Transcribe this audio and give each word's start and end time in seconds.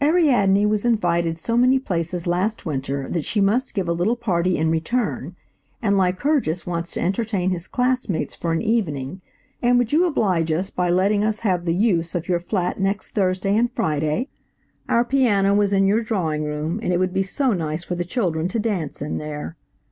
Ariadne 0.00 0.64
was 0.66 0.84
invited 0.84 1.38
so 1.38 1.56
many 1.56 1.80
places 1.80 2.28
last 2.28 2.64
winter, 2.64 3.08
that 3.08 3.24
she 3.24 3.40
must 3.40 3.74
give 3.74 3.88
a 3.88 3.92
little 3.92 4.14
party 4.14 4.56
in 4.56 4.70
return, 4.70 5.34
and 5.82 5.98
Lycurgus 5.98 6.64
wants 6.64 6.92
to 6.92 7.00
entertain 7.00 7.50
his 7.50 7.66
classmates 7.66 8.36
for 8.36 8.52
an 8.52 8.62
evening, 8.62 9.22
and 9.60 9.78
would 9.78 9.92
you 9.92 10.06
oblige 10.06 10.52
us 10.52 10.70
by 10.70 10.88
letting 10.88 11.24
us 11.24 11.40
have 11.40 11.64
the 11.64 11.74
use 11.74 12.14
of 12.14 12.28
your 12.28 12.38
flat 12.38 12.78
next 12.78 13.10
Thursday 13.16 13.56
and 13.56 13.72
Friday? 13.72 14.28
Our 14.88 15.04
piano 15.04 15.60
is 15.60 15.72
in 15.72 15.88
your 15.88 16.04
dining 16.04 16.44
room, 16.44 16.78
and 16.80 16.92
it 16.92 16.98
would 17.00 17.12
be 17.12 17.24
so 17.24 17.52
nice 17.52 17.82
for 17.82 17.96
the 17.96 18.04
children 18.04 18.46
to 18.50 18.60
dance 18.60 19.02
in 19.02 19.18
there. 19.18 19.56